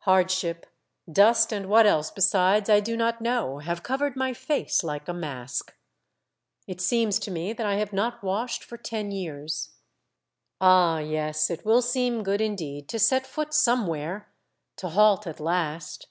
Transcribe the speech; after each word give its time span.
Hardship, 0.00 0.66
dust, 1.08 1.52
and 1.52 1.68
what 1.68 1.86
else 1.86 2.10
besides 2.10 2.68
I 2.68 2.80
do 2.80 2.96
not 2.96 3.20
know, 3.20 3.58
have 3.58 3.84
covered 3.84 4.16
my 4.16 4.34
face, 4.34 4.82
like 4.82 5.06
a 5.06 5.12
mask. 5.12 5.76
It 6.66 6.80
seems 6.80 7.20
to 7.20 7.30
me 7.30 7.52
that 7.52 7.64
I 7.64 7.76
have 7.76 7.92
not 7.92 8.24
washed 8.24 8.64
for 8.64 8.76
ten 8.76 9.12
years. 9.12 9.70
Ah, 10.60 10.98
yes! 10.98 11.48
it 11.48 11.64
will 11.64 11.80
seem 11.80 12.24
good 12.24 12.40
indeed 12.40 12.88
to 12.88 12.98
set 12.98 13.24
foot 13.24 13.54
somewhere, 13.54 14.28
to 14.78 14.88
halt 14.88 15.28
at 15.28 15.38
last. 15.38 16.08